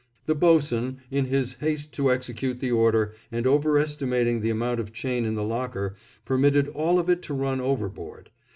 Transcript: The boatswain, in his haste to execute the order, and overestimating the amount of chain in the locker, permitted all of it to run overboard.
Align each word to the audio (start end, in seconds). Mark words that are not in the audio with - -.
The 0.25 0.33
boatswain, 0.33 0.97
in 1.11 1.25
his 1.25 1.53
haste 1.59 1.93
to 1.93 2.11
execute 2.11 2.59
the 2.59 2.71
order, 2.71 3.13
and 3.31 3.45
overestimating 3.45 4.41
the 4.41 4.49
amount 4.49 4.79
of 4.79 4.91
chain 4.91 5.25
in 5.25 5.35
the 5.35 5.43
locker, 5.43 5.93
permitted 6.25 6.67
all 6.69 6.97
of 6.97 7.07
it 7.07 7.21
to 7.21 7.35
run 7.35 7.61
overboard. 7.61 8.31